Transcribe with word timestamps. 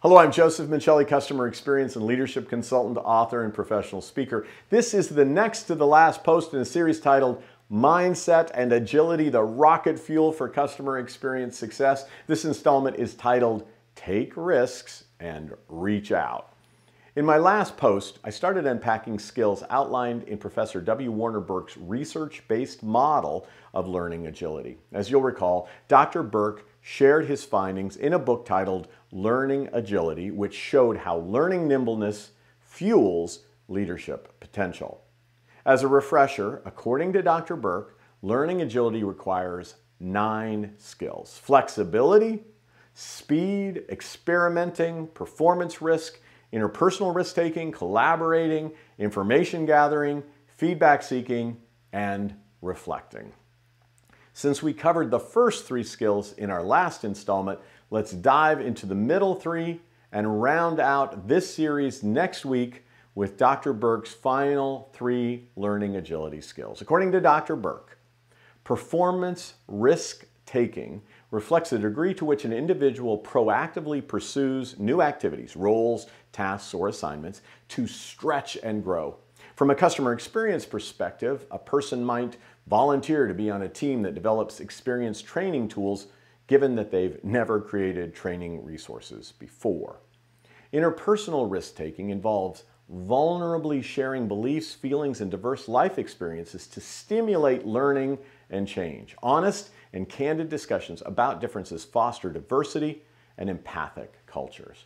Hello, 0.00 0.16
I'm 0.16 0.30
Joseph 0.30 0.68
Michelli, 0.68 1.08
customer 1.08 1.48
experience 1.48 1.96
and 1.96 2.06
leadership 2.06 2.48
consultant, 2.48 2.98
author, 2.98 3.42
and 3.42 3.52
professional 3.52 4.00
speaker. 4.00 4.46
This 4.70 4.94
is 4.94 5.08
the 5.08 5.24
next 5.24 5.64
to 5.64 5.74
the 5.74 5.88
last 5.88 6.22
post 6.22 6.54
in 6.54 6.60
a 6.60 6.64
series 6.64 7.00
titled 7.00 7.42
Mindset 7.68 8.52
and 8.54 8.72
Agility, 8.72 9.28
the 9.28 9.42
Rocket 9.42 9.98
Fuel 9.98 10.30
for 10.30 10.48
Customer 10.48 11.00
Experience 11.00 11.58
Success. 11.58 12.04
This 12.28 12.44
installment 12.44 12.94
is 12.94 13.16
titled 13.16 13.66
Take 13.96 14.34
Risks 14.36 15.06
and 15.18 15.52
Reach 15.68 16.12
Out. 16.12 16.52
In 17.18 17.24
my 17.24 17.36
last 17.36 17.76
post, 17.76 18.20
I 18.22 18.30
started 18.30 18.64
unpacking 18.64 19.18
skills 19.18 19.64
outlined 19.70 20.22
in 20.28 20.38
Professor 20.38 20.80
W. 20.80 21.10
Warner 21.10 21.40
Burke's 21.40 21.76
research-based 21.76 22.84
model 22.84 23.44
of 23.74 23.88
learning 23.88 24.28
agility. 24.28 24.78
As 24.92 25.10
you'll 25.10 25.22
recall, 25.22 25.68
Dr. 25.88 26.22
Burke 26.22 26.64
shared 26.80 27.26
his 27.26 27.42
findings 27.42 27.96
in 27.96 28.12
a 28.12 28.20
book 28.20 28.46
titled 28.46 28.86
Learning 29.10 29.68
Agility, 29.72 30.30
which 30.30 30.54
showed 30.54 30.96
how 30.96 31.16
learning 31.16 31.66
nimbleness 31.66 32.30
fuels 32.60 33.40
leadership 33.66 34.38
potential. 34.38 35.02
As 35.66 35.82
a 35.82 35.88
refresher, 35.88 36.62
according 36.64 37.14
to 37.14 37.22
Dr. 37.22 37.56
Burke, 37.56 37.98
learning 38.22 38.62
agility 38.62 39.02
requires 39.02 39.74
nine 39.98 40.74
skills. 40.78 41.36
Flexibility, 41.42 42.44
speed, 42.94 43.86
experimenting, 43.88 45.08
performance 45.08 45.82
risk, 45.82 46.20
interpersonal 46.52 47.14
risk 47.14 47.34
taking, 47.34 47.72
collaborating, 47.72 48.72
information 48.98 49.66
gathering, 49.66 50.22
feedback 50.46 51.02
seeking, 51.02 51.56
and 51.92 52.34
reflecting. 52.62 53.32
Since 54.32 54.62
we 54.62 54.72
covered 54.72 55.10
the 55.10 55.18
first 55.18 55.66
three 55.66 55.82
skills 55.82 56.32
in 56.34 56.50
our 56.50 56.62
last 56.62 57.04
installment, 57.04 57.58
let's 57.90 58.12
dive 58.12 58.60
into 58.60 58.86
the 58.86 58.94
middle 58.94 59.34
three 59.34 59.80
and 60.12 60.40
round 60.40 60.80
out 60.80 61.28
this 61.28 61.52
series 61.52 62.02
next 62.02 62.44
week 62.44 62.84
with 63.14 63.36
Dr. 63.36 63.72
Burke's 63.72 64.12
final 64.12 64.90
three 64.92 65.48
learning 65.56 65.96
agility 65.96 66.40
skills. 66.40 66.80
According 66.80 67.12
to 67.12 67.20
Dr. 67.20 67.56
Burke, 67.56 67.98
performance 68.62 69.54
risk 69.66 70.24
taking 70.48 71.02
reflects 71.30 71.70
the 71.70 71.78
degree 71.78 72.14
to 72.14 72.24
which 72.24 72.46
an 72.46 72.54
individual 72.54 73.18
proactively 73.18 74.04
pursues 74.06 74.78
new 74.78 75.02
activities, 75.02 75.54
roles, 75.54 76.06
tasks, 76.32 76.72
or 76.72 76.88
assignments 76.88 77.42
to 77.68 77.86
stretch 77.86 78.56
and 78.62 78.82
grow. 78.82 79.16
From 79.54 79.70
a 79.70 79.74
customer 79.74 80.14
experience 80.14 80.64
perspective, 80.64 81.44
a 81.50 81.58
person 81.58 82.02
might 82.02 82.38
volunteer 82.66 83.26
to 83.26 83.34
be 83.34 83.50
on 83.50 83.62
a 83.62 83.68
team 83.68 84.00
that 84.02 84.14
develops 84.14 84.60
experience 84.60 85.20
training 85.20 85.68
tools 85.68 86.06
given 86.46 86.74
that 86.76 86.90
they've 86.90 87.22
never 87.22 87.60
created 87.60 88.14
training 88.14 88.64
resources 88.64 89.34
before. 89.38 90.00
Interpersonal 90.72 91.50
risk 91.50 91.76
taking 91.76 92.08
involves 92.08 92.64
vulnerably 92.90 93.82
sharing 93.84 94.26
beliefs, 94.26 94.72
feelings, 94.72 95.20
and 95.20 95.30
diverse 95.30 95.68
life 95.68 95.98
experiences 95.98 96.66
to 96.66 96.80
stimulate 96.80 97.66
learning 97.66 98.16
and 98.50 98.66
change. 98.66 99.16
Honest 99.22 99.70
and 99.92 100.08
candid 100.08 100.48
discussions 100.48 101.02
about 101.06 101.40
differences 101.40 101.84
foster 101.84 102.30
diversity 102.30 103.02
and 103.36 103.48
empathic 103.48 104.14
cultures. 104.26 104.84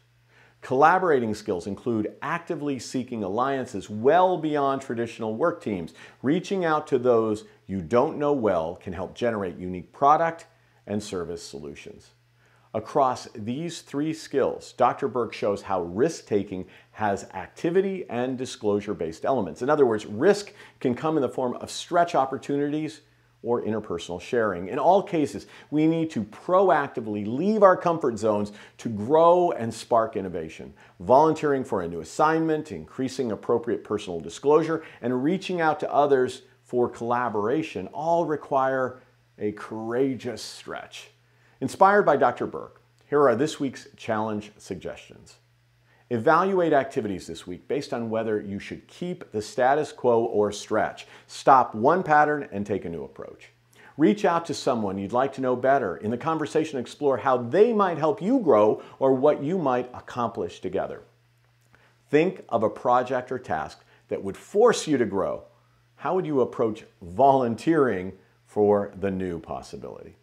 Collaborating 0.60 1.34
skills 1.34 1.66
include 1.66 2.14
actively 2.22 2.78
seeking 2.78 3.24
alliances 3.24 3.91
well 3.91 4.38
beyond 4.38 4.80
traditional 4.80 5.34
work 5.34 5.60
teams. 5.60 5.92
Reaching 6.22 6.64
out 6.64 6.86
to 6.86 6.98
those 6.98 7.44
you 7.66 7.80
don't 7.80 8.16
know 8.16 8.32
well 8.32 8.77
can 8.77 8.92
help 8.92 9.14
generate 9.14 9.56
unique 9.56 9.92
product 9.92 10.47
and 10.86 11.02
service 11.02 11.42
solutions. 11.42 12.10
Across 12.74 13.28
these 13.34 13.82
three 13.82 14.14
skills, 14.14 14.72
Dr. 14.72 15.08
Burke 15.08 15.34
shows 15.34 15.62
how 15.62 15.82
risk 15.82 16.26
taking 16.26 16.66
has 16.92 17.24
activity 17.34 18.06
and 18.08 18.38
disclosure 18.38 18.94
based 18.94 19.24
elements. 19.24 19.62
In 19.62 19.69
other 19.69 19.84
words, 19.84 20.06
risk 20.06 20.52
can 20.80 20.94
come 20.94 21.16
in 21.16 21.22
the 21.22 21.28
form 21.28 21.54
of 21.56 21.70
stretch 21.70 22.14
opportunities 22.14 23.03
or 23.42 23.62
interpersonal 23.62 24.20
sharing. 24.20 24.69
In 24.69 24.78
all 24.78 25.03
cases, 25.03 25.47
we 25.70 25.86
need 25.86 26.10
to 26.12 26.25
proactively 26.25 27.26
leave 27.26 27.62
our 27.62 27.76
comfort 27.76 28.19
zones 28.19 28.53
to 28.78 28.88
grow 28.88 29.50
and 29.53 29.72
spark 29.72 30.16
innovation. 30.16 30.72
Volunteering 31.00 31.64
for 31.64 31.82
a 31.82 31.88
new 31.88 32.00
assignment, 32.00 32.72
increasing 32.72 33.32
appropriate 33.32 33.84
personal 33.84 34.20
disclosure, 34.20 34.84
and 35.00 35.25
reaching 35.25 35.60
out 35.60 35.81
to 35.81 35.92
others 35.92 36.42
for 36.62 36.88
collaboration 36.88 37.88
all 37.88 38.25
require 38.25 39.02
a 39.38 39.52
courageous 39.52 40.42
stretch. 40.42 41.10
Inspired 41.60 42.04
by 42.04 42.16
Dr. 42.16 42.47
Burke, 42.47 42.81
here 43.08 43.28
are 43.28 43.36
this 43.36 43.60
week's 43.60 43.88
challenge 43.97 44.52
suggestions. 44.56 45.36
Evaluate 46.12 46.75
activities 46.75 47.27
this 47.27 47.47
week 47.47 47.67
based 47.69 47.95
on 47.95 48.11
whether 48.11 48.39
you 48.39 48.59
should 48.59 48.87
keep 48.87 49.33
the 49.33 49.41
status 49.41 49.93
quo 49.93 50.23
or 50.23 50.53
stretch. 50.53 51.06
Stop 51.27 51.75
one 51.75 52.03
pattern 52.03 52.47
and 52.53 52.67
take 52.67 52.84
a 52.84 52.91
new 52.91 53.03
approach. 53.03 53.49
Reach 53.97 54.27
out 54.27 54.45
to 54.45 54.53
someone 54.53 54.99
you'd 54.99 55.15
like 55.15 55.33
to 55.33 55.41
know 55.41 55.56
better. 55.56 55.97
In 55.97 56.11
the 56.11 56.19
conversation, 56.19 56.78
explore 56.78 57.17
how 57.17 57.39
they 57.39 57.73
might 57.73 57.97
help 57.97 58.21
you 58.21 58.41
grow 58.41 58.83
or 58.99 59.15
what 59.15 59.43
you 59.43 59.56
might 59.56 59.89
accomplish 59.95 60.61
together. 60.61 61.03
Think 62.11 62.44
of 62.50 62.62
a 62.62 62.69
project 62.69 63.33
or 63.33 63.39
task 63.39 63.83
that 64.09 64.23
would 64.23 64.37
force 64.37 64.87
you 64.87 64.99
to 64.99 65.06
grow. 65.06 65.44
How 65.97 66.15
would 66.15 66.27
you 66.27 66.43
approach 66.43 66.84
volunteering 67.00 68.12
for 68.44 68.93
the 69.00 69.11
new 69.11 69.39
possibility? 69.39 70.17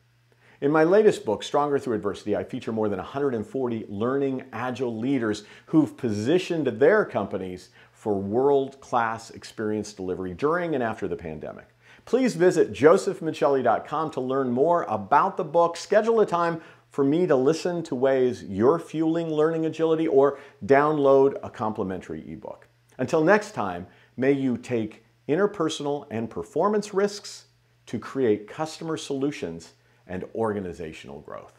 In 0.61 0.71
my 0.71 0.83
latest 0.83 1.23
book, 1.23 1.41
Stronger 1.41 1.79
Through 1.79 1.95
Adversity, 1.95 2.35
I 2.35 2.43
feature 2.43 2.73
more 2.73 2.89
than 2.89 2.97
140 2.97 3.85
learning 3.87 4.43
agile 4.51 4.97
leaders 4.97 5.45
who've 5.67 5.95
positioned 5.95 6.67
their 6.67 7.05
companies 7.05 7.69
for 7.93 8.15
world-class 8.15 9.29
experience 9.31 9.93
delivery 9.93 10.33
during 10.33 10.75
and 10.75 10.83
after 10.83 11.07
the 11.07 11.15
pandemic. 11.15 11.69
Please 12.03 12.35
visit 12.35 12.73
josephmichelli.com 12.73 14.11
to 14.11 14.19
learn 14.19 14.51
more 14.51 14.83
about 14.89 15.37
the 15.37 15.45
book, 15.45 15.77
schedule 15.77 16.19
a 16.19 16.25
time 16.25 16.59
for 16.89 17.05
me 17.05 17.25
to 17.25 17.37
listen 17.37 17.81
to 17.83 17.95
ways 17.95 18.43
you're 18.43 18.79
fueling 18.79 19.29
learning 19.29 19.65
agility, 19.65 20.07
or 20.07 20.39
download 20.65 21.37
a 21.41 21.49
complimentary 21.49 22.29
ebook. 22.29 22.67
Until 22.97 23.23
next 23.23 23.51
time, 23.51 23.87
may 24.17 24.33
you 24.33 24.57
take 24.57 25.05
interpersonal 25.29 26.05
and 26.11 26.29
performance 26.29 26.93
risks 26.93 27.45
to 27.85 27.97
create 27.97 28.45
customer 28.45 28.97
solutions 28.97 29.73
and 30.09 30.25
organizational 30.35 31.21
growth. 31.21 31.58